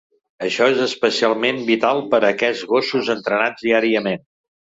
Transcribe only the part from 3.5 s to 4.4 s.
diàriament.